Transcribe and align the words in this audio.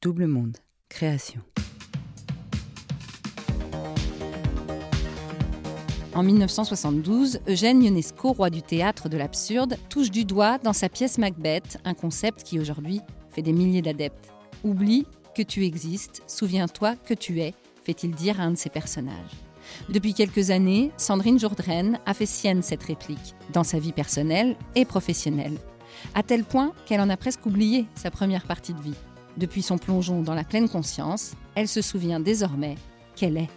Double 0.00 0.28
Monde, 0.28 0.58
création. 0.88 1.40
En 6.14 6.22
1972, 6.22 7.40
Eugène 7.48 7.82
Ionesco, 7.82 8.32
roi 8.32 8.48
du 8.48 8.62
théâtre 8.62 9.08
de 9.08 9.16
l'absurde, 9.16 9.76
touche 9.88 10.12
du 10.12 10.24
doigt 10.24 10.58
dans 10.58 10.72
sa 10.72 10.88
pièce 10.88 11.18
Macbeth 11.18 11.78
un 11.84 11.94
concept 11.94 12.44
qui 12.44 12.60
aujourd'hui 12.60 13.00
fait 13.30 13.42
des 13.42 13.52
milliers 13.52 13.82
d'adeptes. 13.82 14.30
Oublie 14.62 15.04
que 15.34 15.42
tu 15.42 15.64
existes, 15.64 16.22
souviens-toi 16.28 16.94
que 16.94 17.14
tu 17.14 17.40
es, 17.40 17.52
fait-il 17.82 18.12
dire 18.12 18.40
à 18.40 18.44
un 18.44 18.52
de 18.52 18.56
ses 18.56 18.70
personnages. 18.70 19.34
Depuis 19.88 20.14
quelques 20.14 20.50
années, 20.50 20.92
Sandrine 20.96 21.40
Jourdraine 21.40 21.98
a 22.06 22.14
fait 22.14 22.24
sienne 22.24 22.62
cette 22.62 22.84
réplique, 22.84 23.34
dans 23.52 23.64
sa 23.64 23.80
vie 23.80 23.92
personnelle 23.92 24.54
et 24.76 24.84
professionnelle, 24.84 25.58
à 26.14 26.22
tel 26.22 26.44
point 26.44 26.72
qu'elle 26.86 27.00
en 27.00 27.10
a 27.10 27.16
presque 27.16 27.44
oublié 27.46 27.86
sa 27.96 28.12
première 28.12 28.44
partie 28.44 28.74
de 28.74 28.80
vie. 28.80 28.94
Depuis 29.38 29.62
son 29.62 29.78
plongeon 29.78 30.22
dans 30.22 30.34
la 30.34 30.42
pleine 30.42 30.68
conscience, 30.68 31.34
elle 31.54 31.68
se 31.68 31.80
souvient 31.80 32.18
désormais 32.18 32.74
qu'elle 33.14 33.36
est. 33.36 33.48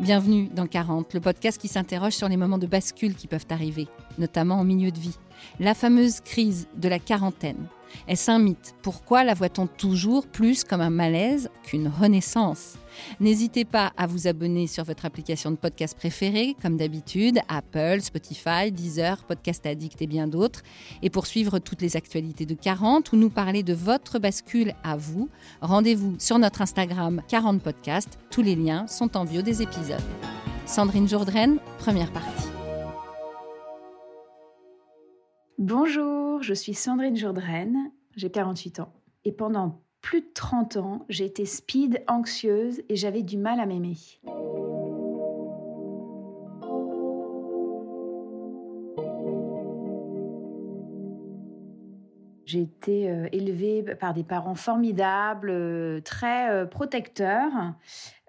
Bienvenue 0.00 0.48
dans 0.48 0.66
40, 0.66 1.12
le 1.12 1.20
podcast 1.20 1.60
qui 1.60 1.68
s'interroge 1.68 2.14
sur 2.14 2.30
les 2.30 2.38
moments 2.38 2.56
de 2.56 2.66
bascule 2.66 3.14
qui 3.14 3.26
peuvent 3.26 3.44
arriver, 3.50 3.88
notamment 4.16 4.54
en 4.54 4.64
milieu 4.64 4.90
de 4.90 4.98
vie. 4.98 5.18
La 5.60 5.74
fameuse 5.74 6.20
crise 6.20 6.66
de 6.76 6.88
la 6.88 6.98
quarantaine. 6.98 7.66
Est-ce 8.08 8.30
un 8.30 8.38
mythe 8.38 8.74
Pourquoi 8.82 9.24
la 9.24 9.34
voit-on 9.34 9.66
toujours 9.66 10.26
plus 10.26 10.64
comme 10.64 10.80
un 10.80 10.90
malaise 10.90 11.50
qu'une 11.64 11.88
renaissance? 11.88 12.74
N'hésitez 13.20 13.64
pas 13.64 13.92
à 13.96 14.06
vous 14.06 14.26
abonner 14.26 14.66
sur 14.66 14.84
votre 14.84 15.04
application 15.04 15.50
de 15.50 15.56
podcast 15.56 15.96
préférée, 15.96 16.56
comme 16.62 16.76
d'habitude, 16.76 17.40
Apple, 17.48 18.00
Spotify, 18.00 18.70
Deezer, 18.70 19.24
Podcast 19.24 19.66
Addict 19.66 20.00
et 20.00 20.06
bien 20.06 20.26
d'autres. 20.26 20.62
Et 21.02 21.10
pour 21.10 21.26
suivre 21.26 21.58
toutes 21.58 21.82
les 21.82 21.96
actualités 21.96 22.46
de 22.46 22.54
40 22.54 23.12
ou 23.12 23.16
nous 23.16 23.30
parler 23.30 23.62
de 23.62 23.74
votre 23.74 24.18
bascule 24.18 24.74
à 24.82 24.96
vous, 24.96 25.28
rendez-vous 25.60 26.14
sur 26.18 26.38
notre 26.38 26.62
Instagram 26.62 27.22
40 27.28 27.62
Podcast. 27.62 28.18
Tous 28.30 28.42
les 28.42 28.56
liens 28.56 28.86
sont 28.86 29.16
en 29.16 29.24
bio 29.24 29.42
des 29.42 29.62
épisodes. 29.62 30.00
Sandrine 30.66 31.08
Jourdraine, 31.08 31.58
première 31.78 32.12
partie. 32.12 32.53
Bonjour, 35.58 36.42
je 36.42 36.52
suis 36.52 36.74
Sandrine 36.74 37.16
Jourdraine, 37.16 37.92
j'ai 38.16 38.28
48 38.28 38.80
ans. 38.80 38.92
Et 39.24 39.30
pendant 39.30 39.84
plus 40.00 40.22
de 40.22 40.26
30 40.34 40.76
ans, 40.78 41.06
j'étais 41.08 41.44
speed, 41.44 42.02
anxieuse 42.08 42.82
et 42.88 42.96
j'avais 42.96 43.22
du 43.22 43.38
mal 43.38 43.60
à 43.60 43.66
m'aimer. 43.66 43.96
J'ai 52.54 52.62
été 52.62 53.10
euh, 53.10 53.26
élevée 53.32 53.82
par 53.82 54.14
des 54.14 54.22
parents 54.22 54.54
formidables, 54.54 55.50
euh, 55.50 56.00
très 56.02 56.50
euh, 56.50 56.66
protecteurs. 56.66 57.50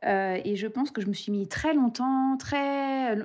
et 0.02 0.56
je 0.56 0.66
pense 0.66 0.90
que 0.90 1.00
je 1.00 1.08
me 1.08 1.14
suis 1.14 1.32
mis 1.32 1.48
très 1.48 1.76
longtemps, 1.76 2.36
très, 2.38 3.18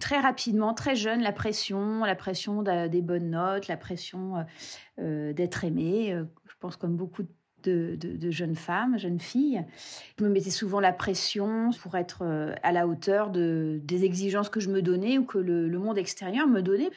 très 0.00 0.20
rapidement, 0.20 0.72
très 0.72 0.94
jeune, 0.94 1.20
la 1.20 1.32
pression, 1.32 2.04
la 2.04 2.14
pression 2.14 2.62
des 2.62 3.02
bonnes 3.02 3.30
notes, 3.30 3.66
la 3.68 3.76
pression 3.76 4.44
d'être 4.98 5.62
aimée. 5.62 6.16
je 6.48 6.54
pense 6.58 6.76
comme 6.76 6.96
beaucoup 6.96 7.22
de 7.62 8.30
jeunes 8.30 8.56
femmes, 8.56 8.98
jeunes 8.98 9.20
filles. 9.20 9.64
Je 10.18 10.24
me 10.24 10.28
mettais 10.28 10.50
souvent 10.50 10.80
la 10.80 10.92
pression 10.92 11.70
pour 11.80 11.94
être 11.94 12.24
à 12.64 12.72
la 12.72 12.88
hauteur 12.88 13.30
de, 13.30 13.80
des 13.84 14.04
exigences 14.04 14.48
que 14.48 14.58
je 14.58 14.70
me 14.70 14.82
donnais 14.82 15.18
ou 15.18 15.24
que 15.24 15.38
le, 15.38 15.78
monde 15.78 15.96
extérieur 15.96 16.48
me 16.48 16.60
donnait. 16.60 16.90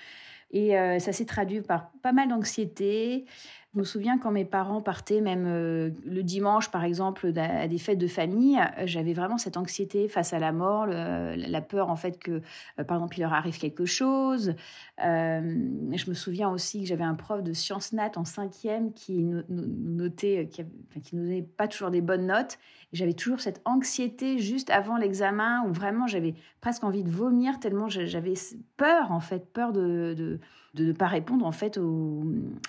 Et 0.51 0.77
euh, 0.77 0.99
ça 0.99 1.13
s'est 1.13 1.25
traduit 1.25 1.61
par 1.61 1.91
pas 2.01 2.11
mal 2.11 2.29
d'anxiété, 2.29 3.25
je 3.73 3.79
me 3.79 3.83
souviens 3.83 4.17
quand 4.17 4.31
mes 4.31 4.45
parents 4.45 4.81
partaient, 4.81 5.21
même 5.21 5.45
euh, 5.45 5.91
le 6.03 6.23
dimanche, 6.23 6.71
par 6.71 6.83
exemple, 6.83 7.31
à 7.37 7.67
des 7.67 7.77
fêtes 7.77 7.99
de 7.99 8.07
famille, 8.07 8.57
euh, 8.57 8.83
j'avais 8.85 9.13
vraiment 9.13 9.37
cette 9.37 9.57
anxiété 9.57 10.07
face 10.07 10.33
à 10.33 10.39
la 10.39 10.51
mort, 10.51 10.87
la 10.87 11.61
peur 11.61 11.91
en 11.91 11.95
fait 11.95 12.17
que, 12.17 12.41
euh, 12.79 12.83
par 12.83 12.97
exemple, 12.97 13.19
il 13.19 13.21
leur 13.21 13.33
arrive 13.33 13.59
quelque 13.59 13.85
chose. 13.85 14.55
je 14.97 16.09
me 16.09 16.13
souviens 16.15 16.49
aussi 16.49 16.81
que 16.81 16.87
j'avais 16.87 17.03
un 17.03 17.13
prof 17.13 17.43
de 17.43 17.53
sciences 17.53 17.93
nat 17.93 18.11
en 18.15 18.25
cinquième 18.25 18.91
qui 18.91 19.21
nous 19.23 19.43
notait, 19.47 20.49
qui, 20.51 20.63
qui 21.03 21.15
nous 21.15 21.23
donnait 21.23 21.43
pas 21.43 21.67
toujours 21.67 21.91
des 21.91 22.01
bonnes 22.01 22.25
notes. 22.25 22.57
J'avais 22.91 23.13
toujours 23.13 23.39
cette 23.39 23.61
anxiété 23.65 24.39
juste 24.39 24.71
avant 24.71 24.97
l'examen 24.97 25.63
où 25.67 25.73
vraiment 25.73 26.07
j'avais 26.07 26.33
presque 26.59 26.83
envie 26.83 27.03
de 27.03 27.11
vomir 27.11 27.59
tellement 27.59 27.87
j'avais 27.87 28.33
peur 28.77 29.11
en 29.11 29.19
fait, 29.19 29.45
peur 29.53 29.73
de 29.73 30.39
ne 30.75 30.91
pas 30.91 31.07
répondre 31.07 31.45
en 31.45 31.51
fait 31.51 31.79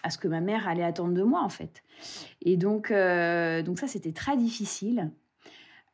à 0.02 0.10
ce 0.10 0.18
que 0.18 0.28
ma 0.28 0.40
mère 0.40 0.68
allait 0.68 0.82
attendre 0.82 1.14
de 1.14 1.22
moi 1.22 1.42
en 1.42 1.48
fait. 1.48 1.82
Et 2.42 2.56
donc, 2.56 2.90
euh, 2.90 3.62
donc 3.62 3.78
ça 3.78 3.86
c'était 3.86 4.12
très 4.12 4.36
difficile. 4.36 5.10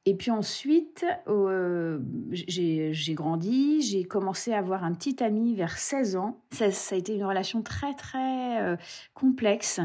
Et 0.08 0.14
puis 0.14 0.30
ensuite, 0.30 1.04
euh, 1.26 1.98
j'ai 2.30 3.14
grandi, 3.14 3.82
j'ai 3.82 4.04
commencé 4.04 4.52
à 4.52 4.58
avoir 4.58 4.84
un 4.84 4.94
petit 4.94 5.20
ami 5.22 5.56
vers 5.56 5.76
16 5.76 6.14
ans. 6.14 6.40
Ça, 6.52 6.70
ça 6.70 6.94
a 6.94 6.98
été 6.98 7.16
une 7.16 7.24
relation 7.24 7.60
très 7.60 7.92
très 7.94 8.62
euh, 8.62 8.76
complexe 9.14 9.80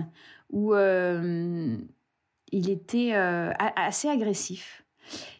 où 0.52 0.76
il 0.76 2.70
était 2.70 3.14
assez 3.14 4.10
agressif. 4.10 4.84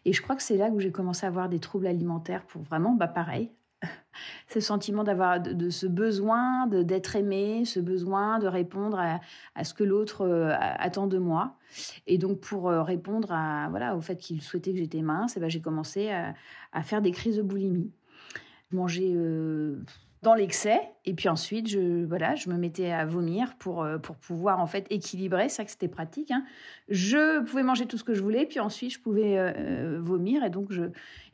Et 0.04 0.12
je 0.12 0.20
crois 0.20 0.34
que 0.34 0.42
c'est 0.42 0.56
là 0.56 0.68
où 0.68 0.80
j'ai 0.80 0.90
commencé 0.90 1.26
à 1.26 1.28
avoir 1.28 1.48
des 1.48 1.60
troubles 1.60 1.86
alimentaires 1.86 2.44
pour 2.46 2.62
vraiment, 2.62 2.92
bah 2.92 3.08
pareil, 3.08 3.50
ce 4.48 4.60
sentiment 4.60 5.04
d'avoir 5.04 5.40
de, 5.40 5.70
ce 5.70 5.86
besoin 5.86 6.66
d'être 6.66 7.16
aimé, 7.16 7.64
ce 7.64 7.80
besoin 7.80 8.38
de 8.38 8.46
répondre 8.46 9.00
à, 9.54 9.64
ce 9.64 9.74
que 9.74 9.84
l'autre 9.84 10.22
euh, 10.22 10.54
attend 10.58 11.06
de 11.06 11.18
moi. 11.18 11.56
Et 12.06 12.18
donc 12.18 12.40
pour 12.40 12.68
euh, 12.68 12.82
répondre 12.82 13.32
à 13.32 13.68
voilà 13.70 13.96
au 13.96 14.00
fait 14.00 14.16
qu'il 14.16 14.42
souhaitait 14.42 14.72
que 14.72 14.78
j'étais 14.78 15.02
mince, 15.02 15.36
eh 15.36 15.40
ben, 15.40 15.48
j'ai 15.48 15.60
commencé 15.60 16.10
à, 16.10 16.82
faire 16.82 17.02
des 17.02 17.12
crises 17.12 17.36
de 17.36 17.42
boulimie. 17.42 17.90
Manger 18.70 19.12
euh, 19.14 19.82
dans 20.22 20.34
l'excès 20.34 20.80
et 21.04 21.12
puis 21.12 21.28
ensuite 21.28 21.68
je 21.68 22.04
voilà 22.06 22.36
je 22.36 22.48
me 22.48 22.56
mettais 22.56 22.90
à 22.90 23.04
vomir 23.04 23.54
pour 23.58 23.86
pour 24.02 24.16
pouvoir 24.16 24.60
en 24.60 24.66
fait 24.66 24.86
équilibrer 24.88 25.50
ça 25.50 25.64
que 25.64 25.70
c'était 25.70 25.88
pratique 25.88 26.30
hein. 26.30 26.44
je 26.88 27.42
pouvais 27.42 27.64
manger 27.64 27.86
tout 27.86 27.98
ce 27.98 28.04
que 28.04 28.14
je 28.14 28.22
voulais 28.22 28.46
puis 28.46 28.60
ensuite 28.60 28.94
je 28.94 29.00
pouvais 29.00 29.98
vomir 29.98 30.44
et 30.44 30.48
donc 30.48 30.70
je 30.70 30.84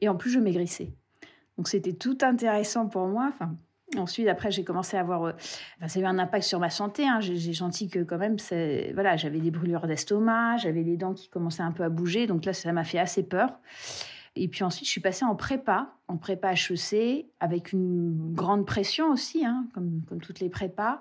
et 0.00 0.08
en 0.08 0.16
plus 0.16 0.30
je 0.30 0.40
maigrissais 0.40 0.94
donc 1.58 1.68
c'était 1.68 1.92
tout 1.92 2.16
intéressant 2.22 2.86
pour 2.86 3.06
moi. 3.08 3.32
Ensuite, 3.96 4.28
après, 4.28 4.50
j'ai 4.50 4.64
commencé 4.64 4.96
à 4.96 5.00
avoir. 5.00 5.24
Euh, 5.24 5.32
ça 5.86 5.98
a 5.98 6.02
eu 6.02 6.04
un 6.04 6.18
impact 6.18 6.44
sur 6.44 6.60
ma 6.60 6.70
santé. 6.70 7.06
Hein. 7.06 7.20
J'ai 7.20 7.52
senti 7.52 7.88
que, 7.88 8.00
quand 8.00 8.18
même, 8.18 8.36
voilà, 8.94 9.16
j'avais 9.16 9.40
des 9.40 9.50
brûlures 9.50 9.86
d'estomac, 9.86 10.58
j'avais 10.58 10.82
les 10.82 10.96
dents 10.96 11.14
qui 11.14 11.28
commençaient 11.28 11.62
un 11.62 11.72
peu 11.72 11.82
à 11.82 11.88
bouger. 11.88 12.26
Donc 12.26 12.44
là, 12.44 12.52
ça 12.52 12.72
m'a 12.72 12.84
fait 12.84 12.98
assez 12.98 13.24
peur. 13.24 13.58
Et 14.36 14.46
puis 14.46 14.62
ensuite, 14.62 14.86
je 14.86 14.90
suis 14.90 15.00
passée 15.00 15.24
en 15.24 15.34
prépa, 15.34 15.94
en 16.06 16.16
prépa 16.16 16.52
HEC, 16.52 17.26
avec 17.40 17.72
une 17.72 18.34
grande 18.34 18.64
pression 18.66 19.10
aussi, 19.10 19.44
hein, 19.44 19.66
comme, 19.74 20.02
toutes 20.22 20.38
les 20.38 20.50
prépas. 20.50 21.00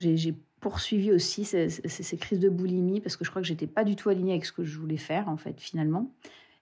J'ai 0.00 0.36
poursuivi 0.60 1.10
aussi 1.10 1.44
ces, 1.44 1.68
ces, 1.68 2.16
crises 2.18 2.38
de 2.38 2.48
boulimie 2.48 3.00
parce 3.00 3.16
que 3.16 3.24
je 3.24 3.30
crois 3.30 3.42
que 3.42 3.48
j'étais 3.48 3.66
pas 3.66 3.84
du 3.84 3.96
tout 3.96 4.10
alignée 4.10 4.32
avec 4.32 4.44
ce 4.44 4.52
que 4.52 4.62
je 4.62 4.78
voulais 4.78 4.96
faire, 4.96 5.28
en 5.28 5.36
fait, 5.36 5.58
finalement. 5.60 6.12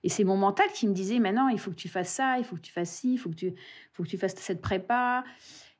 Et 0.06 0.09
c'est 0.09 0.22
mon 0.22 0.37
mental 0.37 0.69
qui 0.72 0.87
me 0.87 0.94
disait, 0.94 1.19
maintenant, 1.19 1.49
il 1.49 1.59
faut 1.59 1.72
que 1.72 1.77
tu 1.77 1.89
fasses 1.89 2.11
ça, 2.11 2.39
il 2.39 2.44
faut 2.44 2.55
que 2.55 2.61
tu 2.61 2.71
fasses 2.71 2.93
ci, 2.93 3.15
il 3.15 3.17
faut 3.17 3.28
que 3.28 3.34
tu, 3.34 3.53
faut 3.93 4.05
que 4.05 4.09
tu 4.09 4.17
fasses 4.17 4.37
cette 4.37 4.61
prépa. 4.61 5.25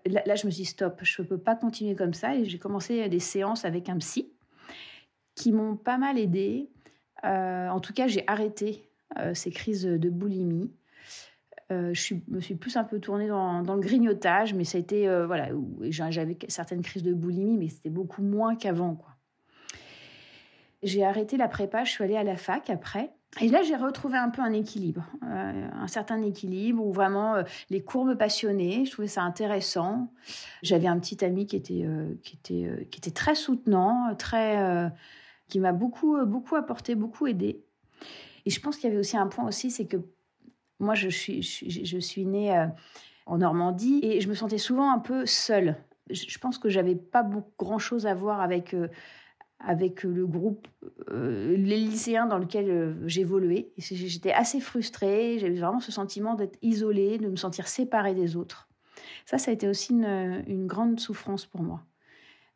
Là, 0.05 0.35
je 0.35 0.47
me 0.47 0.51
suis 0.51 0.65
dit, 0.65 0.65
stop, 0.65 0.99
je 1.05 1.23
ne 1.23 1.29
peux 1.29 1.39
pas 1.39 1.55
continuer 1.55 1.95
comme 1.95 2.13
ça. 2.13 2.35
Et 2.35 2.45
j'ai 2.45 2.59
commencé 2.59 3.09
des 3.09 3.21
séances 3.21 3.65
avec 3.65 3.89
un 3.89 3.97
psy 3.99 4.33
qui 5.37 5.53
m'ont 5.53 5.77
pas 5.77 5.97
mal 5.97 6.19
aidé. 6.19 6.69
Euh, 7.23 7.69
en 7.69 7.79
tout 7.79 7.93
cas, 7.93 8.09
j'ai 8.09 8.25
arrêté 8.27 8.91
euh, 9.17 9.33
ces 9.33 9.53
crises 9.53 9.85
de 9.85 10.11
boulimie. 10.11 10.73
Euh, 11.71 11.95
je 11.95 12.17
me 12.27 12.41
suis 12.41 12.57
plus 12.57 12.77
un 12.77 12.83
peu 12.83 12.99
tournée 12.99 13.29
dans, 13.29 13.63
le 13.63 13.81
grignotage, 13.81 14.55
mais 14.55 14.65
ça 14.65 14.77
a 14.79 14.81
été, 14.81 15.07
voilà, 15.25 15.51
j'avais 15.83 16.37
certaines 16.49 16.83
crises 16.83 17.05
de 17.05 17.15
boulimie, 17.15 17.59
mais 17.59 17.69
c'était 17.69 17.91
beaucoup 17.91 18.23
moins 18.23 18.57
qu'avant. 18.57 18.99
J'ai 20.83 21.05
arrêté 21.05 21.37
la 21.37 21.47
prépa, 21.47 21.85
je 21.85 21.93
suis 21.93 22.03
allée 22.03 22.17
à 22.17 22.25
la 22.25 22.37
fac 22.37 22.71
après. 22.71 23.16
Et 23.41 23.49
là, 23.49 23.63
j'ai 23.63 23.77
retrouvé 23.77 24.17
un 24.17 24.31
peu 24.31 24.41
un 24.41 24.53
équilibre, 24.53 25.05
euh, 25.23 25.69
un 25.73 25.89
certain 25.89 26.23
équilibre 26.23 26.85
où 26.85 26.93
vraiment 26.93 27.35
euh, 27.35 27.43
les 27.69 27.83
cours 27.83 28.07
me 28.07 28.15
passionnaient. 28.15 28.85
Je 28.87 28.91
trouvais 28.91 29.09
ça 29.09 29.23
intéressant. 29.23 30.11
J'avais 30.63 30.87
un 30.87 30.99
petit 30.99 31.23
ami 31.25 31.47
qui 31.47 31.57
était 31.57 31.85
euh, 31.85 32.15
qui 32.23 32.37
était 32.37 32.89
qui 32.91 32.99
était 32.99 33.11
très 33.11 33.35
soutenant, 33.35 34.15
très 34.17 34.91
qui 35.49 35.61
m'a 35.61 35.73
beaucoup 35.73 36.25
beaucoup 36.25 36.57
apporté, 36.57 36.95
beaucoup 36.95 37.27
aidé. 37.27 37.63
Et 38.47 38.51
je 38.51 38.61
pense 38.61 38.77
qu'il 38.77 38.89
y 38.89 38.93
avait 38.93 39.01
aussi 39.01 39.17
un 39.17 39.27
point 39.27 39.47
aussi, 39.47 39.71
c'est 39.71 39.87
que 39.87 39.99
moi, 40.79 40.95
je 40.95 41.09
suis 41.09 41.43
je, 41.43 41.85
je 41.85 41.99
suis 41.99 42.25
née 42.25 42.67
en 43.27 43.39
Normandie 43.39 44.01
et 44.03 44.21
je 44.21 44.29
me 44.29 44.35
sentais 44.35 44.59
souvent 44.59 44.91
un 44.91 44.99
peu 44.99 45.27
seule. 45.27 45.77
Je, 46.09 46.39
pense 46.39 46.59
que 46.59 46.69
j'avais 46.69 46.95
pas 46.95 47.29
grand 47.59 47.79
chose 47.81 48.07
à 48.07 48.15
voir 48.15 48.41
avec 48.41 48.75
avec 49.67 50.05
le 50.05 50.27
groupe, 50.27 50.69
euh, 51.11 51.57
les 51.57 51.77
lycéens 51.77 52.27
dans 52.27 52.39
lequel 52.39 52.71
euh, 52.71 52.95
j'évoluais. 53.09 53.73
J'étais 53.77 54.33
assez 54.33 54.61
frustrée, 54.61 55.39
j'avais 55.41 55.59
vraiment 55.59 55.81
ce 55.81 55.91
sentiment 55.91 56.35
d'être 56.35 56.57
isolée, 56.63 57.19
de 57.19 57.29
me 57.29 57.35
sentir 57.35 57.67
séparée 57.67 58.15
des 58.15 58.37
autres. 58.37 58.69
Ça, 59.25 59.39
ça 59.39 59.51
a 59.51 59.55
été 59.55 59.67
aussi 59.67 59.93
une, 59.93 60.67
grande 60.69 61.01
souffrance 61.01 61.47
pour 61.47 61.63
moi. 61.63 61.83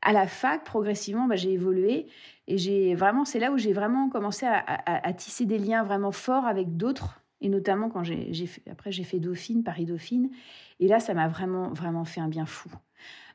À 0.02 0.12
la 0.12 0.28
fac, 0.28 0.62
progressivement, 0.62 1.26
bah, 1.26 1.34
j'ai 1.34 1.52
évolué 1.52 2.06
et 2.46 2.56
j'ai 2.58 2.94
vraiment, 2.94 3.24
c'est 3.24 3.40
là 3.40 3.50
où 3.50 3.58
j'ai 3.58 3.72
vraiment 3.72 4.08
commencé 4.08 4.46
à, 4.46 5.12
tisser 5.12 5.46
des 5.46 5.58
liens 5.58 5.82
vraiment 5.82 6.12
forts 6.12 6.46
avec 6.46 6.76
d'autres 6.76 7.19
et 7.40 7.48
notamment 7.48 7.88
quand 7.88 8.02
j'ai 8.02 8.46
fait, 8.46 8.62
après 8.70 8.92
j'ai 8.92 9.04
fait 9.04 9.18
Dauphine, 9.18 9.62
Paris 9.62 9.86
Dauphine, 9.86 10.30
et 10.78 10.88
là 10.88 11.00
ça 11.00 11.14
m'a 11.14 11.28
vraiment 11.28 11.70
vraiment 11.72 12.04
fait 12.04 12.20
un 12.20 12.28
bien 12.28 12.46
fou 12.46 12.70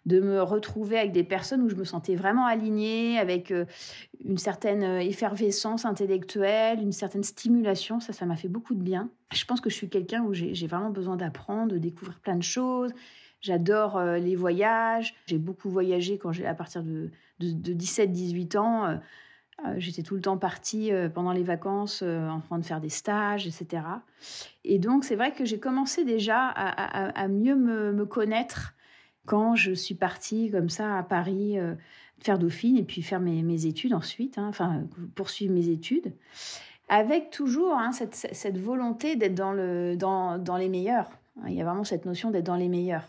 de 0.05 0.19
me 0.19 0.41
retrouver 0.41 0.99
avec 0.99 1.11
des 1.11 1.23
personnes 1.23 1.61
où 1.61 1.69
je 1.69 1.75
me 1.75 1.83
sentais 1.83 2.15
vraiment 2.15 2.45
alignée, 2.45 3.17
avec 3.17 3.51
euh, 3.51 3.65
une 4.23 4.37
certaine 4.37 4.83
euh, 4.83 4.99
effervescence 4.99 5.85
intellectuelle, 5.85 6.79
une 6.79 6.91
certaine 6.91 7.23
stimulation. 7.23 7.99
Ça, 7.99 8.13
ça 8.13 8.25
m'a 8.25 8.35
fait 8.35 8.47
beaucoup 8.47 8.75
de 8.75 8.81
bien. 8.81 9.09
Je 9.33 9.45
pense 9.45 9.61
que 9.61 9.69
je 9.69 9.75
suis 9.75 9.89
quelqu'un 9.89 10.21
où 10.23 10.33
j'ai 10.33 10.67
vraiment 10.67 10.91
besoin 10.91 11.17
d'apprendre, 11.17 11.71
de 11.71 11.77
découvrir 11.79 12.19
plein 12.19 12.35
de 12.35 12.43
choses. 12.43 12.91
J'adore 13.41 13.97
euh, 13.97 14.17
les 14.17 14.35
voyages. 14.35 15.15
J'ai 15.25 15.39
beaucoup 15.39 15.69
voyagé 15.69 16.17
quand 16.19 16.31
j'ai 16.31 16.45
à 16.45 16.53
partir 16.53 16.83
de, 16.83 17.09
de, 17.39 17.73
17-18 17.73 18.57
ans. 18.57 18.99
J'étais 19.77 20.03
tout 20.03 20.15
le 20.15 20.21
temps 20.21 20.37
partie 20.37 20.91
pendant 21.13 21.31
les 21.31 21.43
vacances 21.43 22.01
en 22.03 22.39
train 22.41 22.59
de 22.59 22.65
faire 22.65 22.81
des 22.81 22.89
stages, 22.89 23.47
etc. 23.47 23.83
Et 24.63 24.79
donc, 24.79 25.03
c'est 25.03 25.15
vrai 25.15 25.31
que 25.31 25.45
j'ai 25.45 25.59
commencé 25.59 26.03
déjà 26.03 26.47
à, 26.47 27.27
mieux 27.27 27.55
me, 27.55 28.05
connaître 28.05 28.75
quand 29.25 29.55
je 29.55 29.71
suis 29.71 29.95
partie 29.95 30.51
comme 30.51 30.69
ça 30.69 30.97
à 30.97 31.03
Paris 31.03 31.59
euh, 31.59 31.73
faire 32.19 32.39
Dauphine 32.39 32.77
et 32.77 32.83
puis 32.83 33.01
faire 33.01 33.19
mes, 33.19 33.65
études 33.65 33.93
ensuite, 33.93 34.37
hein, 34.37 34.47
enfin 34.47 34.83
poursuivre 35.15 35.53
mes 35.53 35.69
études, 35.69 36.13
avec 36.89 37.29
toujours 37.31 37.73
hein, 37.73 37.91
cette, 37.91 38.57
volonté 38.57 39.15
d'être 39.15 39.35
dans, 39.35 39.51
le, 39.51 39.95
dans, 39.95 40.37
dans 40.37 40.57
les 40.57 40.69
meilleurs. 40.69 41.09
Il 41.47 41.53
y 41.53 41.61
a 41.61 41.65
vraiment 41.65 41.83
cette 41.83 42.05
notion 42.05 42.31
d'être 42.31 42.45
dans 42.45 42.55
les 42.55 42.69
meilleurs. 42.69 43.07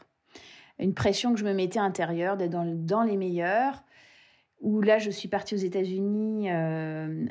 Une 0.78 0.94
pression 0.94 1.32
que 1.32 1.38
je 1.38 1.44
me 1.44 1.54
mettais 1.54 1.78
intérieure 1.78 2.37
d'être 2.37 2.50
dans, 2.50 2.66
dans 2.66 3.02
les 3.02 3.16
meilleurs. 3.16 3.82
Où 4.62 4.81
là, 4.81 4.99
je 4.99 5.11
suis 5.11 5.29
partie 5.29 5.55
aux 5.55 5.58
États-Unis 5.58 6.50
euh, 6.50 7.26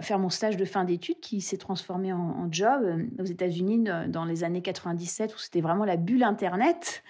faire 0.00 0.18
mon 0.18 0.28
stage 0.28 0.56
de 0.56 0.64
fin 0.66 0.84
d'études 0.84 1.18
qui 1.20 1.40
s'est 1.40 1.56
transformé 1.56 2.12
en, 2.12 2.46
job 2.50 2.82
aux 3.18 3.24
États-Unis 3.24 3.84
dans 4.08 4.24
les 4.24 4.44
années 4.44 4.60
97 4.60 5.34
où 5.34 5.38
c'était 5.38 5.62
vraiment 5.62 5.84
la 5.84 5.96
bulle 5.96 6.22
Internet 6.22 7.02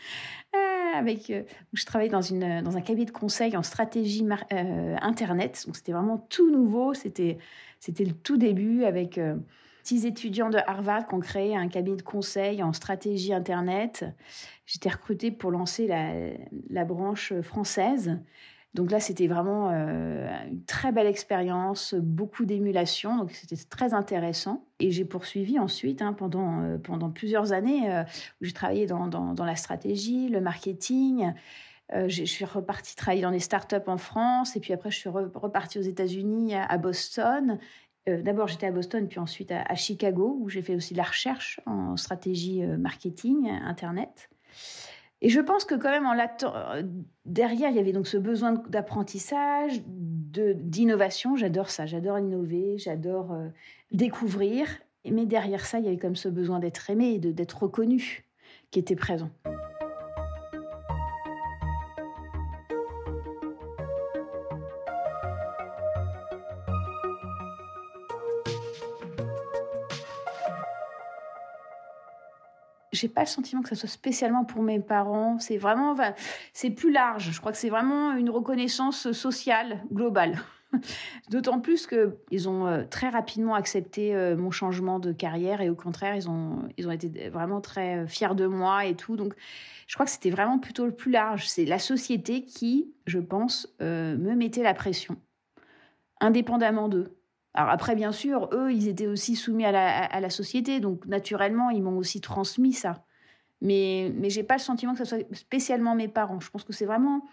avec, 0.95 1.31
euh, 1.31 1.43
je 1.73 1.85
travaillais 1.85 2.11
dans, 2.11 2.21
une, 2.21 2.62
dans 2.62 2.77
un 2.77 2.81
cabinet 2.81 3.07
de 3.07 3.11
conseil 3.11 3.57
en 3.57 3.62
stratégie 3.62 4.27
euh, 4.53 4.97
Internet. 5.01 5.65
Donc, 5.67 5.77
c'était 5.77 5.93
vraiment 5.93 6.19
tout 6.29 6.51
nouveau. 6.51 6.95
C'était, 6.95 7.39
le 7.99 8.13
tout 8.13 8.37
début 8.37 8.85
avec 8.85 9.19
euh, 9.19 9.37
six 9.83 10.06
étudiants 10.06 10.51
de 10.51 10.59
Harvard 10.67 11.06
qui 11.06 11.15
ont 11.15 11.21
créé 11.21 11.56
un 11.56 11.69
cabinet 11.69 11.97
de 11.97 12.03
conseil 12.03 12.63
en 12.63 12.73
stratégie 12.73 13.33
Internet. 13.33 14.05
J'étais 14.67 14.91
recrutée 14.91 15.31
pour 15.31 15.51
lancer 15.51 15.87
la, 15.87 16.13
la 16.69 16.85
branche 16.85 17.33
française. 17.41 18.19
Donc 18.75 18.93
là, 18.93 19.00
c'était 19.00 19.26
vraiment 19.26 19.70
euh, 19.72 20.28
une 20.49 20.64
très 20.64 20.93
belle 20.93 21.08
expérience, 21.08 21.94
beaucoup 21.94 22.44
d'émulation, 22.44 23.17
donc 23.17 23.32
c'était 23.32 23.61
très 23.69 23.94
intéressant. 23.94 24.64
Et 24.78 24.93
j'ai 24.93 25.05
poursuivi 25.05 25.58
ensuite 25.58 26.02
hein, 26.02 26.12
pendant, 26.12 26.62
euh, 26.62 26.78
pendant 26.78 27.11
plusieurs 27.11 27.52
années 27.52 27.93
euh, 27.93 28.05
où 28.40 28.44
j'ai 28.44 28.52
travaillé 28.52 28.87
dans, 28.87 29.08
dans, 29.08 29.44
la 29.44 29.56
stratégie, 29.56 30.28
le 30.28 30.40
marketing. 30.40 31.32
je 31.93 32.25
suis 32.25 32.44
repartie 32.44 32.94
travailler 32.94 33.22
dans 33.22 33.32
des 33.32 33.40
startups 33.40 33.88
en 33.88 33.99
France 33.99 34.55
et 34.55 34.61
puis 34.61 34.72
après 34.72 34.93
je 34.93 34.99
suis 34.99 35.08
repartie 35.08 35.81
aux 35.81 35.82
États-Unis, 35.82 36.55
à, 36.55 36.78
Boston. 36.78 37.58
D'abord 38.06 38.46
j'étais 38.46 38.67
à 38.67 38.72
Boston, 38.72 39.08
puis 39.08 39.19
ensuite 39.19 39.50
à, 39.50 39.62
à 39.62 39.75
Chicago 39.75 40.38
où 40.40 40.49
j'ai 40.49 40.62
fait 40.62 40.76
aussi 40.76 40.94
de 40.94 40.99
la 40.99 41.05
recherche 41.05 41.61
en 41.67 41.96
stratégie 41.96 42.62
marketing, 42.62 43.50
Internet. 43.50 44.31
Et 45.22 45.28
je 45.28 45.40
pense 45.40 45.64
que 45.64 45.75
quand 45.75 45.90
même, 45.90 46.06
en 46.06 46.17
euh, 46.17 46.82
derrière, 47.26 47.70
il 47.70 47.76
y 47.76 47.78
avait 47.78 47.93
donc 47.93 48.06
ce 48.06 48.17
besoin 48.17 48.52
d'apprentissage, 48.69 49.82
d'innovation. 49.84 51.37
J'adore 51.37 51.70
ça, 51.70 51.87
j'adore 51.87 52.19
innover, 52.19 52.78
j'adore 52.78 53.32
euh, 53.32 53.49
découvrir. 53.93 54.67
Mais 55.05 55.26
derrière 55.26 55.67
ça, 55.67 55.78
il 55.78 55.84
y 55.84 55.88
avait 55.88 55.99
comme 55.99 56.17
ce 56.17 56.28
besoin 56.28 56.58
d'être 56.58 56.90
aimé 56.90 57.14
et 57.14 57.19
d'être 57.19 57.62
reconnu 57.62 58.25
qui 58.70 58.78
était 58.78 58.96
présent. 58.96 59.31
J'ai 73.00 73.08
pas 73.08 73.23
le 73.23 73.26
sentiment 73.26 73.62
que 73.62 73.69
ça 73.69 73.76
soit 73.76 73.88
spécialement 73.88 74.44
pour 74.44 74.62
mes 74.62 74.81
parents. 74.81 75.38
C'est 75.38 75.56
vraiment, 75.56 75.97
c'est 76.52 76.70
plus 76.70 76.93
large. 76.93 77.31
Je 77.32 77.41
crois 77.41 77.52
que 77.52 77.58
c'est 77.58 77.70
vraiment 77.70 78.12
une 78.12 78.31
reconnaissance 78.31 79.12
sociale 79.12 79.82
globale. 79.93 80.38
D'autant 81.31 81.61
plus 81.61 81.87
qu'ils 81.87 82.49
ont 82.49 82.67
euh, 82.67 82.85
très 82.88 83.08
rapidement 83.08 83.55
accepté 83.55 84.14
euh, 84.14 84.37
mon 84.37 84.50
changement 84.50 84.99
de 84.99 85.12
carrière 85.12 85.61
et 85.61 85.70
au 85.70 85.75
contraire, 85.75 86.14
ils 86.14 86.29
ont, 86.29 86.69
ils 86.76 86.87
ont 86.87 86.93
été 86.93 87.29
vraiment 87.29 87.61
très 87.61 87.99
euh, 87.99 88.06
fiers 88.06 88.35
de 88.35 88.47
moi 88.47 88.85
et 88.85 88.94
tout. 88.94 89.17
Donc, 89.17 89.35
je 89.87 89.94
crois 89.94 90.06
que 90.06 90.12
c'était 90.12 90.31
vraiment 90.31 90.58
plutôt 90.58 90.87
le 90.87 90.94
plus 90.94 91.11
large. 91.11 91.49
C'est 91.49 91.64
la 91.64 91.79
société 91.79 92.44
qui, 92.44 92.93
je 93.06 93.19
pense, 93.19 93.75
me 93.81 94.35
mettait 94.35 94.62
la 94.62 94.75
pression, 94.75 95.17
indépendamment 96.20 96.88
d'eux. 96.88 97.19
Alors 97.55 97.70
après, 97.70 97.97
bien 97.97 98.12
sûr, 98.12 98.49
eux, 98.52 98.73
ils 98.73 98.88
étaient 98.88 99.06
aussi 99.06 99.35
soumis 99.35 99.64
à 99.64 100.20
la, 100.20 100.31
société, 100.31 100.81
donc 100.81 101.06
naturellement, 101.06 101.70
ils 101.70 101.82
m'ont 101.82 101.97
aussi 101.97 102.20
transmis 102.20 102.73
ça. 102.73 103.05
Mais, 103.61 104.12
mais 104.17 104.31
j'ai 104.31 104.44
pas 104.44 104.55
le 104.55 104.61
sentiment 104.61 104.93
que 104.93 104.99
ce 104.99 105.05
soit 105.05 105.35
spécialement 105.35 105.94
mes 105.94 106.08
parents. 106.08 106.41
Je 106.41 106.50
pense 106.50 106.64
que 106.64 106.73
c'est 106.73 106.87
vraiment 106.87 107.26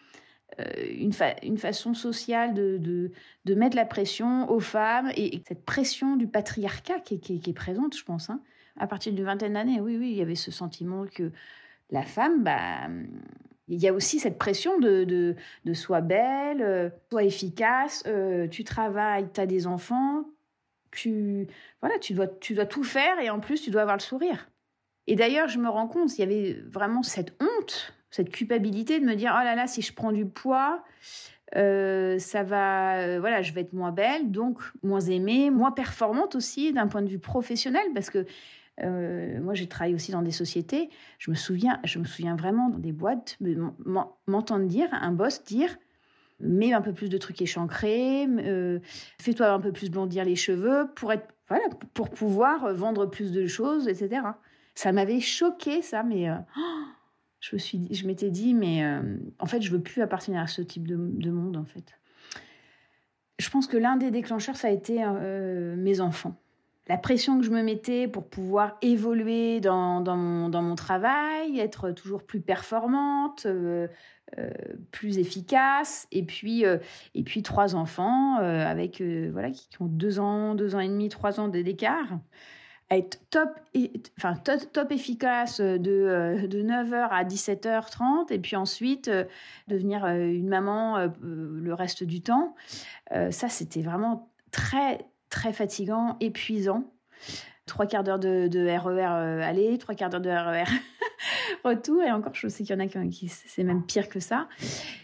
euh, 0.59 0.63
une, 0.89 1.13
une, 1.43 1.57
façon 1.57 1.93
sociale 1.93 2.53
de, 2.53 3.11
de, 3.45 3.55
mettre 3.55 3.75
la 3.75 3.85
pression 3.85 4.49
aux 4.49 4.59
femmes 4.59 5.11
et, 5.15 5.41
cette 5.47 5.65
pression 5.65 6.15
du 6.17 6.27
patriarcat 6.27 6.99
qui, 6.99 7.19
qui, 7.19 7.41
est 7.45 7.53
présente, 7.53 7.95
je 7.95 8.03
pense. 8.03 8.29
Hein. 8.29 8.41
À 8.77 8.87
partir 8.87 9.13
d'une 9.13 9.25
vingtaine 9.25 9.53
d'années, 9.53 9.79
oui, 9.79 9.97
oui, 9.97 10.11
il 10.11 10.17
y 10.17 10.21
avait 10.21 10.35
ce 10.35 10.51
sentiment 10.51 11.05
que 11.05 11.31
la 11.91 12.03
femme, 12.03 12.43
bah, 12.43 12.87
il 13.67 13.79
y 13.81 13.87
a 13.87 13.93
aussi 13.93 14.19
cette 14.19 14.37
pression 14.37 14.79
de, 14.79 15.03
de, 15.03 15.73
sois 15.73 16.01
belle, 16.01 16.61
euh, 16.61 16.89
sois 17.09 17.23
efficace, 17.23 18.03
euh, 18.07 18.47
tu 18.47 18.63
travailles, 18.63 19.27
tu 19.33 19.41
as 19.41 19.45
des 19.45 19.67
enfants, 19.67 20.25
tu, 20.91 21.47
voilà, 21.81 21.99
tu, 21.99 22.13
dois, 22.13 22.27
tu 22.27 22.53
dois 22.53 22.65
tout 22.65 22.83
faire 22.83 23.19
et 23.19 23.29
en 23.29 23.39
plus 23.39 23.61
tu 23.61 23.69
dois 23.69 23.81
avoir 23.81 23.97
le 23.97 24.01
sourire. 24.01 24.49
Et 25.07 25.15
d'ailleurs, 25.15 25.47
je 25.47 25.59
me 25.59 25.69
rends 25.69 25.87
compte, 25.87 26.17
il 26.17 26.21
y 26.21 26.23
avait 26.23 26.53
vraiment 26.69 27.03
cette 27.03 27.35
honte, 27.41 27.93
cette 28.09 28.29
culpabilité 28.29 28.99
de 28.99 29.05
me 29.05 29.15
dire, 29.15 29.35
oh 29.37 29.43
là 29.43 29.55
là, 29.55 29.67
si 29.67 29.81
je 29.81 29.93
prends 29.93 30.11
du 30.11 30.25
poids, 30.25 30.83
euh, 31.55 32.19
ça 32.19 32.43
va, 32.43 33.19
voilà, 33.19 33.41
je 33.41 33.53
vais 33.53 33.61
être 33.61 33.73
moins 33.73 33.91
belle, 33.91 34.31
donc 34.31 34.61
moins 34.83 34.99
aimée, 35.01 35.49
moins 35.49 35.71
performante 35.71 36.35
aussi 36.35 36.73
d'un 36.73 36.87
point 36.87 37.01
de 37.01 37.09
vue 37.09 37.19
professionnel, 37.19 37.87
parce 37.93 38.09
que 38.09 38.25
euh, 38.83 39.41
moi, 39.41 39.53
j'ai 39.53 39.67
travaillé 39.67 39.95
aussi 39.95 40.11
dans 40.11 40.21
des 40.21 40.31
sociétés. 40.31 40.89
Je 41.19 41.31
me 41.31 41.35
souviens, 41.35 41.79
je 41.83 41.99
me 41.99 42.05
souviens 42.05 42.35
vraiment 42.35 42.69
dans 42.69 42.79
des 42.79 42.91
boîtes 42.91 43.37
m'entendre 44.27 44.65
dire 44.65 44.89
un 44.91 45.11
boss 45.11 45.43
dire 45.43 45.77
mets 46.39 46.73
un 46.73 46.81
peu 46.81 46.93
plus 46.93 47.09
de 47.09 47.17
trucs 47.17 47.41
échancrés, 47.41 48.27
euh, 48.27 48.79
fais-toi 49.19 49.49
un 49.49 49.59
peu 49.59 49.71
plus 49.71 49.89
blondir 49.89 50.23
les 50.23 50.35
cheveux 50.35 50.87
pour 50.95 51.11
être 51.11 51.33
voilà 51.47 51.63
pour 51.95 52.11
pouvoir 52.11 52.73
vendre 52.75 53.07
plus 53.07 53.31
de 53.31 53.47
choses, 53.47 53.87
etc. 53.87 54.21
Ça 54.75 54.91
m'avait 54.91 55.19
choqué 55.19 55.81
ça, 55.81 56.03
mais 56.03 56.29
euh, 56.29 56.35
je 57.39 57.55
me 57.55 57.57
suis, 57.57 57.87
je 57.91 58.05
m'étais 58.05 58.29
dit 58.29 58.53
mais 58.53 58.83
en 59.39 59.47
fait 59.47 59.61
je 59.61 59.71
veux 59.71 59.81
plus 59.81 60.03
appartenir 60.03 60.41
à 60.41 60.47
ce 60.47 60.61
type 60.61 60.85
de, 60.85 60.95
de 60.95 61.31
monde 61.31 61.57
en 61.57 61.65
fait. 61.65 61.97
Je 63.39 63.49
pense 63.49 63.65
que 63.65 63.77
l'un 63.77 63.97
des 63.97 64.11
déclencheurs 64.11 64.57
ça 64.57 64.67
a 64.67 64.71
été 64.71 65.03
mes 65.75 66.01
enfants 66.01 66.35
la 66.87 66.97
pression 66.97 67.37
que 67.37 67.45
je 67.45 67.51
me 67.51 67.61
mettais 67.61 68.07
pour 68.07 68.27
pouvoir 68.27 68.77
évoluer 68.81 69.59
dans, 69.59 70.01
mon, 70.15 70.75
travail, 70.75 71.59
être 71.59 71.91
toujours 71.91 72.23
plus 72.23 72.39
performante, 72.39 73.45
euh, 73.45 73.87
euh, 74.37 74.49
plus 74.91 75.17
efficace, 75.17 76.07
et 76.11 76.23
puis, 76.23 76.65
euh, 76.65 76.77
et 77.13 77.23
puis 77.23 77.43
trois 77.43 77.75
enfants 77.75 78.37
avec 78.37 79.01
voilà 79.31 79.51
qui, 79.51 79.67
ont 79.79 79.85
deux 79.85 80.19
ans, 80.19 80.55
deux 80.55 80.75
ans 80.75 80.79
et 80.79 80.87
demi, 80.87 81.09
trois 81.09 81.39
ans 81.39 81.47
d'écart. 81.47 82.19
Être 82.89 83.19
top, 83.31 83.49
enfin, 84.17 84.35
top, 84.35 84.71
top, 84.71 84.93
efficace 84.93 85.59
de, 85.59 86.47
de 86.47 86.63
9h 86.63 87.09
à 87.11 87.25
17h30 87.25 88.31
et 88.31 88.39
puis 88.39 88.55
ensuite 88.55 89.11
devenir 89.67 90.05
une 90.05 90.47
maman 90.47 91.09
le 91.21 91.73
reste 91.73 92.05
du 92.05 92.21
temps. 92.21 92.55
ça, 93.11 93.49
c'était 93.49 93.81
vraiment 93.81 94.29
très, 94.51 94.99
très 95.29 95.53
fatigant, 95.53 96.17
épuisant. 96.19 96.83
Trois 97.65 97.85
quarts 97.85 98.03
d'heure 98.03 98.19
de, 98.19 98.47
RER 98.47 98.87
e 98.87 98.99
euh, 98.99 99.41
aller, 99.43 99.77
trois 99.77 99.93
quarts 99.93 100.09
d'heure 100.09 100.21
de 100.21 100.29
RER 100.29 100.63
retour. 101.65 102.01
Et 102.01 102.11
encore, 102.11 102.33
je 102.33 102.47
sais 102.47 102.63
qu'il 102.63 102.73
y 102.73 102.77
en 102.77 102.79
a 102.79 102.87
qui, 102.87 103.27
c'est 103.27 103.63
même 103.63 103.85
pire 103.85 104.07
que 104.07 104.21
ça. 104.21 104.47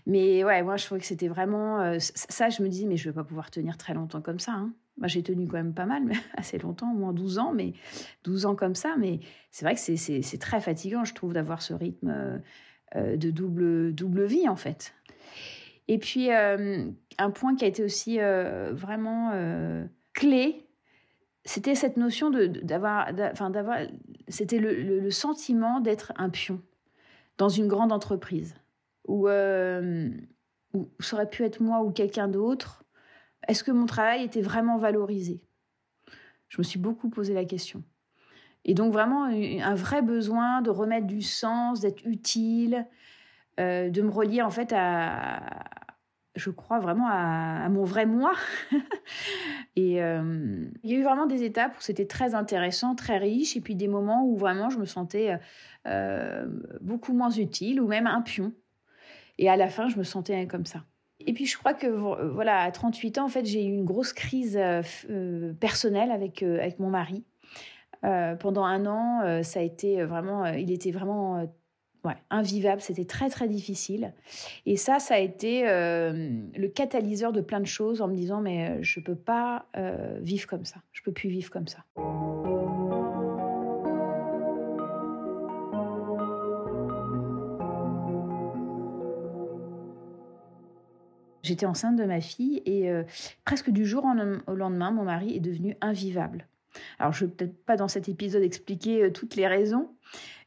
Mais 0.07 0.45
ouais, 0.45 0.63
moi, 0.63 0.77
je 0.77 0.85
trouvais 0.85 1.01
que 1.01 1.05
c'était 1.05 1.27
vraiment. 1.27 1.81
Euh, 1.81 1.97
ça, 1.99 2.49
je 2.49 2.63
me 2.63 2.69
disais, 2.69 2.85
mais 2.85 2.95
je 2.95 3.09
vais 3.09 3.13
pas 3.13 3.25
pouvoir 3.25 3.51
tenir 3.51 3.77
très 3.77 3.93
longtemps 3.93 4.21
comme 4.21 4.39
ça. 4.39 4.53
Hein. 4.53 4.73
Moi, 4.97 5.07
j'ai 5.07 5.23
tenu 5.23 5.45
quand 5.45 5.57
même 5.57 5.73
pas 5.73 5.85
mal, 5.85 6.03
mais 6.05 6.15
assez 6.37 6.57
longtemps, 6.57 6.89
au 6.91 6.95
moins 6.95 7.11
12 7.11 7.37
ans, 7.39 7.51
mais 7.53 7.73
12 8.23 8.45
ans 8.45 8.55
comme 8.55 8.75
ça. 8.75 8.95
Mais 8.97 9.19
c'est 9.51 9.65
vrai 9.65 9.75
que 9.75 9.81
c'est 9.81 10.37
très 10.39 10.61
fatigant, 10.61 11.03
je 11.03 11.13
trouve, 11.13 11.33
d'avoir 11.33 11.61
ce 11.61 11.73
rythme 11.73 12.41
euh, 12.95 13.17
de 13.17 13.29
double, 13.29 13.93
double 13.93 14.23
vie, 14.25 14.47
en 14.47 14.55
fait. 14.55 14.93
Et 15.89 15.97
puis, 15.97 16.31
un 16.31 17.31
point 17.33 17.55
qui 17.55 17.65
a 17.65 17.67
été 17.67 17.83
aussi 17.83 18.19
vraiment 18.71 19.33
clé, 20.13 20.67
c'était 21.45 21.75
cette 21.75 21.97
notion 21.97 22.29
d'avoir, 22.29 23.09
enfin 23.31 23.49
d'avoir, 23.49 23.79
c'était 24.27 24.59
le, 24.59 25.09
sentiment 25.11 25.79
d'être 25.79 26.13
un 26.15 26.29
pion 26.29 26.61
dans 27.37 27.49
une 27.49 27.67
grande 27.67 27.91
entreprise 27.91 28.55
où, 29.07 29.27
où 29.27 30.89
ça 30.99 31.15
aurait 31.15 31.29
pu 31.29 31.43
être 31.43 31.61
moi 31.61 31.81
ou 31.81 31.91
quelqu'un 31.91 32.27
d'autre. 32.27 32.85
Est-ce 33.47 33.63
que 33.63 33.71
mon 33.71 33.85
travail 33.85 34.23
était 34.23 34.41
vraiment 34.41 34.77
valorisé? 34.77 35.41
Je 36.47 36.59
me 36.59 36.63
suis 36.63 36.79
beaucoup 36.79 37.09
posé 37.09 37.33
la 37.33 37.45
question. 37.45 37.83
Et 38.65 38.73
donc 38.73 38.93
vraiment 38.93 39.25
un 39.25 39.75
vrai 39.75 40.01
besoin 40.01 40.61
de 40.61 40.69
remettre 40.69 41.07
du 41.07 41.21
sens, 41.21 41.81
d'être 41.81 42.05
utile, 42.05 42.87
euh, 43.59 43.89
de 43.89 44.01
me 44.01 44.09
relier 44.09 44.41
en 44.41 44.49
fait 44.49 44.71
à, 44.73 45.41
je 46.35 46.49
crois 46.49 46.79
vraiment 46.79 47.07
à, 47.09 47.67
mon 47.69 47.83
vrai 47.83 48.05
moi. 48.05 48.33
et 49.75 50.01
euh, 50.01 50.65
il 50.83 50.91
y 50.91 50.95
a 50.95 50.97
eu 50.97 51.03
vraiment 51.03 51.25
des 51.25 51.43
étapes 51.43 51.77
où 51.77 51.81
c'était 51.81 52.05
très 52.05 52.35
intéressant, 52.35 52.95
très 52.95 53.17
riche, 53.17 53.55
et 53.55 53.61
puis 53.61 53.75
des 53.75 53.87
moments 53.87 54.25
où 54.25 54.35
vraiment 54.35 54.69
je 54.69 54.79
me 54.79 54.85
sentais 54.85 55.37
euh, 55.87 56.45
beaucoup 56.81 57.13
moins 57.13 57.31
utile 57.31 57.81
ou 57.81 57.87
même 57.87 58.07
un 58.07 58.21
pion. 58.21 58.53
Et 59.37 59.49
à 59.49 59.55
la 59.55 59.69
fin, 59.69 59.87
je 59.87 59.97
me 59.97 60.03
sentais 60.03 60.47
comme 60.47 60.65
ça. 60.65 60.83
Et 61.25 61.33
puis 61.33 61.45
je 61.45 61.57
crois 61.57 61.73
que 61.73 61.87
voilà, 61.87 62.61
à 62.61 62.71
38 62.71 63.17
ans, 63.19 63.25
en 63.25 63.29
fait, 63.29 63.45
j'ai 63.45 63.65
eu 63.65 63.71
une 63.73 63.85
grosse 63.85 64.13
crise 64.13 64.59
personnelle 65.59 66.11
avec 66.11 66.43
avec 66.43 66.79
mon 66.79 66.89
mari. 66.89 67.23
Euh, 68.05 68.35
pendant 68.35 68.65
un 68.65 68.85
an, 68.85 69.21
euh, 69.23 69.43
ça 69.43 69.61
a 69.61 69.63
été 69.63 70.03
vraiment, 70.03 70.43
euh, 70.43 70.57
il 70.57 70.71
était 70.71 70.91
vraiment 70.91 71.47
ouais, 72.03 72.15
invivable, 72.29 72.81
c'était 72.81 73.05
très 73.05 73.29
très 73.29 73.47
difficile. 73.47 74.13
Et 74.65 74.77
ça, 74.77 74.99
ça 74.99 75.15
a 75.15 75.19
été 75.19 75.63
le 75.63 76.67
catalyseur 76.67 77.31
de 77.31 77.41
plein 77.41 77.59
de 77.59 77.65
choses 77.65 78.01
en 78.01 78.07
me 78.07 78.15
disant 78.15 78.41
mais 78.41 78.81
je 78.81 78.99
peux 78.99 79.15
pas 79.15 79.67
vivre 80.21 80.47
comme 80.47 80.65
ça, 80.65 80.81
je 80.91 81.01
peux 81.01 81.11
plus 81.11 81.29
vivre 81.29 81.49
comme 81.49 81.67
ça. 81.67 81.79
J'étais 91.43 91.65
enceinte 91.65 91.97
de 91.97 92.05
ma 92.05 92.21
fille 92.21 92.61
et 92.65 92.89
presque 93.43 93.69
du 93.69 93.85
jour 93.85 94.05
au 94.47 94.55
lendemain, 94.55 94.91
mon 94.91 95.03
mari 95.03 95.35
est 95.35 95.41
devenu 95.41 95.75
invivable. 95.81 96.47
Alors, 96.99 97.13
je 97.13 97.25
ne 97.25 97.29
vais 97.29 97.35
peut-être 97.35 97.65
pas 97.65 97.75
dans 97.75 97.87
cet 97.87 98.09
épisode 98.09 98.43
expliquer 98.43 99.03
euh, 99.03 99.11
toutes 99.11 99.35
les 99.35 99.47
raisons, 99.47 99.89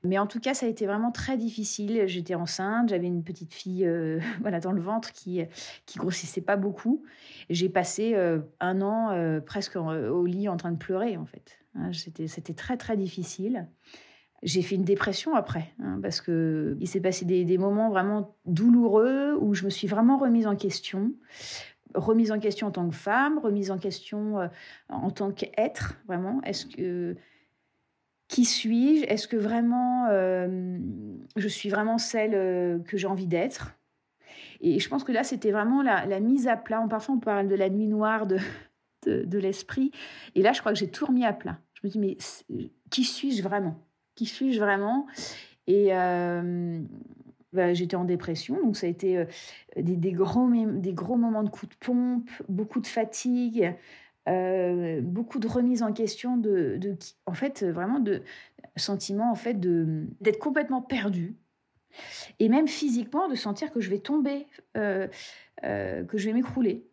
mais 0.04 0.18
en 0.18 0.26
tout 0.26 0.40
cas, 0.40 0.54
ça 0.54 0.66
a 0.66 0.68
été 0.68 0.87
vraiment 0.87 1.11
très 1.11 1.37
difficile. 1.37 2.04
J'étais 2.06 2.35
enceinte, 2.35 2.88
j'avais 2.88 3.06
une 3.06 3.25
petite 3.25 3.54
fille 3.54 3.87
euh, 3.87 4.21
voilà, 4.40 4.61
dans 4.61 4.73
le 4.73 4.80
ventre 4.80 5.12
qui, 5.12 5.42
qui 5.87 5.99
grossissait 5.99 6.40
pas 6.40 6.56
beaucoup. 6.56 7.04
J'ai 7.50 7.68
passé 7.68 8.14
euh, 8.14 8.40
un 8.61 8.80
an 8.83 9.40
presque 9.45 9.76
au 9.76 10.26
lit 10.26 10.49
en 10.49 10.56
train 10.56 10.73
de 10.73 10.78
pleurer, 10.78 11.16
en 11.16 11.26
fait. 11.26 11.59
Hein, 11.75 11.90
c'était 11.92 12.54
très, 12.54 12.76
très 12.76 12.97
difficile. 12.97 13.68
J'ai 14.42 14.62
fait 14.62 14.75
une 14.75 14.85
dépression 14.85 15.35
après, 15.35 15.73
hein, 15.83 15.99
parce 16.02 16.21
que 16.21 16.76
il 16.78 16.87
s'est 16.87 17.00
passé 17.00 17.25
des, 17.25 17.45
des, 17.45 17.59
moments 17.59 17.88
vraiment 17.88 18.37
douloureux 18.45 19.35
où 19.40 19.54
je 19.54 19.64
me 19.64 19.71
suis 19.71 19.88
vraiment 19.88 20.18
remise 20.18 20.47
en 20.47 20.56
question 20.56 21.12
remise 21.97 22.33
en 22.33 22.38
question 22.38 22.69
en 22.69 22.71
tant 22.71 22.88
que 22.88 22.95
femme, 22.95 23.38
remise 23.38 23.71
en 23.71 23.79
question 23.79 24.41
euh, 24.41 24.49
en 24.88 25.11
tant 25.11 25.33
qu'être, 25.33 25.95
vraiment. 26.07 26.41
Est-ce 26.43 26.67
que 26.67 27.17
qui 28.29 28.45
suis-je? 28.45 29.05
Est-ce 29.07 29.29
que 29.29 29.37
vraiment 29.37 30.07
euh, 30.11 30.79
je 31.37 31.49
suis 31.49 31.69
vraiment 31.69 31.99
celle 31.99 32.35
euh, 32.35 32.79
que 32.81 32.97
j'ai 32.97 33.07
envie 33.07 33.26
d'être? 33.26 33.76
Et 34.61 34.79
je 34.81 34.88
pense 34.88 35.05
que 35.05 35.12
là, 35.12 35.23
c'était 35.23 35.53
vraiment 35.53 35.83
la, 35.83 36.21
mise 36.21 36.49
à 36.49 36.57
plat. 36.57 36.85
Parfois, 36.88 37.15
on 37.15 37.21
parle 37.21 37.47
de 37.47 37.55
la 37.55 37.69
nuit 37.69 37.87
noire 37.87 38.26
de, 38.26 38.38
de, 39.05 39.38
l'esprit. 39.38 39.91
Et 40.35 40.43
là, 40.43 40.53
je 40.53 40.61
crois 40.61 40.73
que 40.73 40.79
j'ai 40.79 40.91
tout 40.91 41.05
remis 41.05 41.26
à 41.26 41.35
plat. 41.35 41.59
Je 41.75 41.87
me 41.87 41.91
dis, 41.91 41.99
mais 41.99 42.17
qui 42.91 43.05
suis-je 43.05 43.43
vraiment? 43.43 43.79
Qui 44.15 44.25
suis-je 44.25 44.59
vraiment? 44.59 45.07
Et 45.67 45.91
bah, 47.57 47.75
j'étais 47.75 47.97
en 47.97 48.05
dépression, 48.05 48.63
donc 48.63 48.77
ça 48.77 48.87
a 48.87 48.91
été 48.91 49.19
euh, 49.19 49.25
des, 49.77 50.13
gros, 50.13 50.49
des 50.49 50.93
gros 50.93 51.17
moments 51.17 51.43
de 51.43 51.51
coups 51.51 51.71
de 51.71 51.85
pompe, 51.85 52.31
beaucoup 52.49 52.81
de 52.81 52.87
fatigue, 52.87 53.75
euh, 54.29 55.01
beaucoup 55.01 55.39
de 55.39 55.49
remise 55.49 55.83
en 55.83 55.93
question 55.93 56.37
de, 56.37 56.77
de, 56.79 56.97
en 57.27 57.35
fait, 57.35 57.65
vraiment 57.65 57.99
de 57.99 58.23
sentiment 58.77 59.31
en 59.31 59.35
fait 59.35 59.55
de 59.55 60.07
d'être 60.21 60.39
complètement 60.39 60.83
perdu 60.83 61.35
et 62.41 62.51
même 62.51 62.69
physiquement 62.69 63.27
de 63.27 63.35
sentir 63.35 63.73
que 63.73 63.81
je 63.81 63.89
vais 63.89 64.01
tomber, 64.01 64.47
euh, 64.77 65.09
que 65.63 66.19
je 66.19 66.27
vais 66.27 66.35
m'écrouler. 66.35 66.87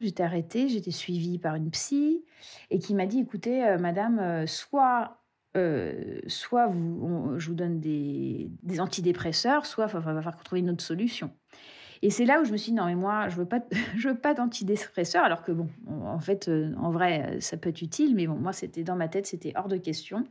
J'étais 0.00 0.22
arrêtée, 0.22 0.68
j'étais 0.68 0.90
suivie 0.90 1.38
par 1.38 1.54
une 1.54 1.70
psy 1.70 2.24
et 2.70 2.78
qui 2.78 2.94
m'a 2.94 3.04
dit 3.04 3.20
écoutez, 3.20 3.76
madame, 3.78 4.46
soit 4.46 5.21
euh, 5.56 6.20
soit 6.28 6.66
vous, 6.66 7.38
je 7.38 7.48
vous 7.48 7.54
donne 7.54 7.80
des, 7.80 8.50
antidépresseurs, 8.78 9.66
soit 9.66 9.86
il 9.86 9.92
va 9.92 10.00
falloir 10.00 10.42
trouver 10.42 10.60
une 10.60 10.70
autre 10.70 10.84
solution. 10.84 11.30
Et 12.04 12.10
c'est 12.10 12.24
là 12.24 12.40
où 12.40 12.44
je 12.44 12.50
me 12.50 12.56
suis 12.56 12.72
dit, 12.72 12.76
non, 12.76 12.86
mais 12.86 12.96
moi, 12.96 13.28
je 13.28 13.36
veux 13.36 13.44
pas, 13.44 13.60
veux 13.96 14.16
pas 14.16 14.34
d'antidépresseurs, 14.34 15.22
alors 15.22 15.44
que 15.44 15.52
bon, 15.52 15.68
en 15.86 16.18
fait, 16.18 16.48
euh, 16.48 16.74
en 16.76 16.90
vrai, 16.90 17.36
ça 17.40 17.56
peut 17.56 17.68
être 17.70 17.80
utile, 17.80 18.16
mais 18.16 18.26
bon, 18.26 18.34
moi, 18.34 18.52
c'était 18.52 18.82
dans 18.82 18.96
ma 18.96 19.06
tête, 19.06 19.26
c'était 19.26 19.52
hors 19.54 19.68
de 19.68 19.76
question. 19.76 20.24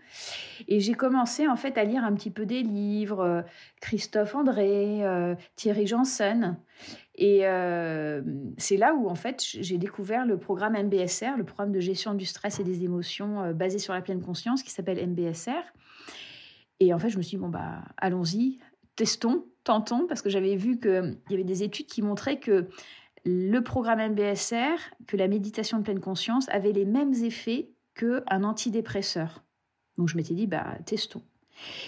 Et 0.67 0.81
j'ai 0.81 0.93
commencé, 0.93 1.47
en 1.47 1.55
fait, 1.55 1.77
à 1.77 1.85
lire 1.85 2.03
un 2.03 2.13
petit 2.13 2.29
peu 2.29 2.45
des 2.45 2.61
livres, 2.61 3.21
euh, 3.21 3.41
Christophe 3.79 4.35
André, 4.35 5.01
Thierry 5.55 5.87
Janssen. 5.87 6.57
Et 7.15 7.43
c'est 8.57 8.77
là 8.77 8.93
où, 8.93 9.07
en 9.07 9.15
fait, 9.15 9.41
j'ai 9.41 9.77
découvert 9.77 10.25
le 10.25 10.37
programme 10.37 10.73
MBSR, 10.73 11.37
le 11.37 11.43
programme 11.43 11.71
de 11.71 11.79
gestion 11.79 12.13
du 12.13 12.25
stress 12.25 12.59
et 12.59 12.63
des 12.63 12.83
émotions 12.83 13.53
basé 13.53 13.79
sur 13.79 13.93
la 13.93 14.01
pleine 14.01 14.21
conscience, 14.21 14.63
qui 14.63 14.71
s'appelle 14.71 15.07
MBSR. 15.07 15.63
Et 16.79 16.93
en 16.93 16.99
fait, 16.99 17.09
je 17.09 17.17
me 17.17 17.21
suis 17.21 17.37
dit, 17.37 17.41
bon, 17.41 17.49
bah, 17.49 17.83
allons-y, 17.97 18.59
testons, 18.95 19.45
tentons, 19.63 20.07
parce 20.07 20.21
que 20.21 20.29
j'avais 20.29 20.55
vu 20.55 20.79
qu'il 20.79 21.17
y 21.29 21.33
avait 21.33 21.43
des 21.43 21.63
études 21.63 21.87
qui 21.87 22.01
montraient 22.01 22.39
que 22.39 22.67
le 23.25 23.59
programme 23.59 24.13
MBSR, 24.13 24.77
que 25.07 25.17
la 25.17 25.27
méditation 25.27 25.77
de 25.77 25.83
pleine 25.83 25.99
conscience, 25.99 26.49
avait 26.49 26.71
les 26.71 26.85
mêmes 26.85 27.13
effets 27.23 27.69
qu'un 27.93 28.43
antidépresseur. 28.43 29.43
Donc 29.97 30.07
je 30.07 30.17
m'étais 30.17 30.33
dit, 30.33 30.47
bah, 30.47 30.77
testons. 30.85 31.21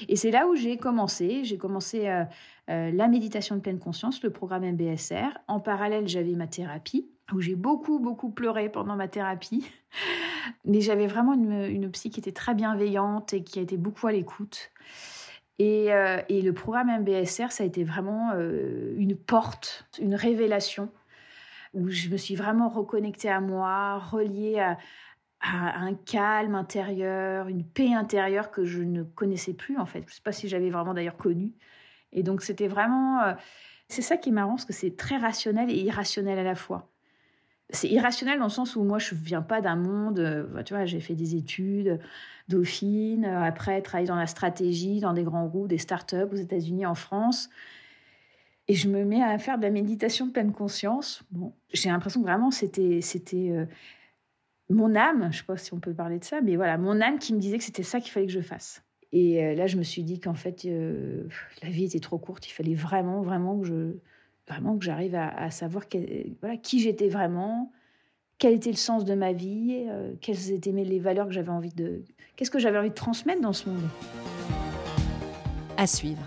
Et 0.08 0.16
c'est 0.16 0.32
là 0.32 0.48
où 0.48 0.56
j'ai 0.56 0.78
commencé. 0.78 1.44
J'ai 1.44 1.58
commencé 1.58 2.08
euh, 2.08 2.24
euh, 2.70 2.92
la 2.92 3.08
méditation 3.08 3.56
de 3.56 3.62
pleine 3.62 3.80
conscience, 3.80 4.22
le 4.22 4.30
programme 4.30 4.64
MBSR. 4.64 5.38
En 5.48 5.60
parallèle, 5.60 6.08
j'avais 6.08 6.34
ma 6.34 6.48
thérapie, 6.48 7.08
où 7.34 7.42
j'ai 7.42 7.56
beaucoup, 7.56 8.00
beaucoup 8.00 8.30
pleuré 8.30 8.70
pendant 8.70 8.96
ma 8.96 9.08
thérapie. 9.08 9.66
Mais 10.66 10.82
j'avais 10.82 11.08
vraiment 11.08 11.34
une, 11.34 11.64
une 11.64 11.90
psy 11.92 12.10
qui 12.10 12.20
était 12.20 12.32
très 12.32 12.54
bienveillante 12.54 13.34
et 13.34 13.44
qui 13.44 13.60
a 13.60 13.62
été 13.62 13.78
beaucoup 13.78 14.08
à 14.08 14.12
l'écoute. 14.12 14.72
Et, 15.60 15.94
euh, 15.94 16.20
et, 16.30 16.42
le 16.42 16.54
programme 16.54 16.90
MBSR, 17.02 17.52
ça 17.52 17.64
a 17.64 17.68
été 17.68 17.84
vraiment 17.84 18.32
une 18.34 19.16
porte, 19.16 19.86
une 20.00 20.16
révélation, 20.16 20.90
où 21.74 21.90
je 21.90 22.10
me 22.10 22.18
suis 22.18 22.36
vraiment 22.36 22.70
reconnectée 22.70 23.30
à 23.30 23.40
moi, 23.40 24.00
reliée 24.00 24.60
à, 24.60 24.78
un 25.46 25.94
calme 25.94 26.56
intérieur, 26.56 27.50
une 27.50 27.66
paix 27.66 27.94
intérieure 27.94 28.50
que 28.50 28.64
je 28.64 28.82
ne 28.82 29.04
connaissais 29.04 29.54
plus 29.54 29.78
en 29.78 29.86
fait. 29.86 30.00
Je 30.04 30.06
ne 30.06 30.12
sais 30.12 30.22
pas 30.24 30.32
si 30.32 30.48
j'avais 30.48 30.70
vraiment 30.70 30.94
d'ailleurs 30.94 31.18
connu. 31.18 31.52
Et 32.14 32.24
donc 32.24 32.42
c'était 32.42 32.68
vraiment... 32.68 33.22
Euh, 33.22 33.34
c'est 33.90 34.02
ça 34.02 34.16
qui 34.16 34.30
est 34.30 34.32
marrant, 34.32 34.52
parce 34.52 34.66
que 34.66 34.74
c'est 34.74 34.96
très 34.96 35.18
rationnel 35.18 35.70
et 35.70 35.76
irrationnel 35.76 36.40
à 36.40 36.44
la 36.44 36.56
fois. 36.56 36.93
C'est 37.74 37.90
irrationnel 37.90 38.40
dans 38.40 38.46
le 38.46 38.52
sens 38.52 38.76
où 38.76 38.84
moi 38.84 39.00
je 39.00 39.16
ne 39.16 39.20
viens 39.20 39.42
pas 39.42 39.62
d'un 39.62 39.76
monde, 39.76 40.20
euh, 40.20 40.64
tu 40.64 40.74
vois, 40.74 40.86
j'ai 40.86 41.00
fait 41.00 41.16
des 41.16 41.36
études, 41.36 42.00
Dauphine, 42.48 43.26
euh, 43.26 43.44
après 43.44 43.82
travaillé 43.82 44.08
dans 44.08 44.16
la 44.16 44.28
stratégie, 44.28 45.00
dans 45.00 45.14
des 45.14 45.24
grands 45.24 45.48
groupes, 45.48 45.68
des 45.68 45.78
startups 45.78 46.30
aux 46.32 46.36
États-Unis, 46.36 46.86
en 46.86 46.96
France. 46.96 47.50
Et 48.68 48.76
je 48.76 48.88
me 48.88 49.04
mets 49.04 49.22
à 49.22 49.38
faire 49.40 49.58
de 49.58 49.64
la 49.64 49.72
méditation 49.72 50.28
de 50.28 50.32
pleine 50.32 50.54
conscience. 50.54 51.24
Bon, 51.32 51.54
j'ai 51.74 51.90
l'impression 51.90 52.22
que 52.22 52.26
vraiment 52.28 52.52
c'était 52.52 53.02
c'était 53.02 53.68
mon 54.70 54.96
âme, 54.96 55.30
je 55.32 55.40
sais 55.40 55.44
pas 55.44 55.58
si 55.58 55.74
on 55.74 55.80
peut 55.80 55.94
parler 55.94 56.20
de 56.20 56.24
ça, 56.24 56.42
mais 56.42 56.56
voilà, 56.56 56.78
mon 56.78 57.02
âme 57.02 57.20
qui 57.20 57.34
me 57.34 57.40
disait 57.40 57.58
que 57.58 57.64
c'était 57.64 57.84
ça 57.84 58.00
qu'il 58.00 58.12
fallait 58.12 58.28
que 58.28 58.32
je 58.32 58.42
fasse. 58.42 58.84
Et 59.12 59.44
euh, 59.44 59.54
là, 59.54 59.68
je 59.68 59.78
me 59.78 59.84
suis 59.84 60.04
dit 60.04 60.20
qu'en 60.20 60.34
fait, 60.34 60.66
euh, 60.66 61.28
la 61.62 61.70
vie 61.70 61.86
était 61.86 62.00
trop 62.00 62.18
courte. 62.18 62.48
Il 62.48 62.52
fallait 62.52 62.74
vraiment, 62.74 63.22
vraiment 63.22 63.60
que 63.60 63.68
je, 63.68 63.96
vraiment 64.48 64.78
que 64.78 64.86
j'arrive 64.86 65.16
à, 65.16 65.50
savoir 65.52 65.86
voilà, 66.42 66.58
qui 66.58 66.80
j'étais 66.80 67.08
vraiment, 67.08 67.72
quel 68.38 68.54
était 68.54 68.72
le 68.72 68.78
sens 68.78 69.06
de 69.06 69.14
ma 69.14 69.34
vie, 69.34 69.86
euh, 69.90 70.14
quelles 70.22 70.52
étaient 70.52 70.72
les 70.72 71.00
valeurs 71.00 71.28
que 71.28 71.34
j'avais 71.34 71.50
envie 71.50 71.74
de, 71.74 72.04
qu'est-ce 72.36 72.52
que 72.52 72.60
j'avais 72.60 72.78
envie 72.78 72.90
de 72.90 72.96
transmettre 72.96 73.42
dans 73.42 73.54
ce 73.54 73.70
monde. 73.70 73.88
À 75.78 75.88
suivre. 75.88 76.22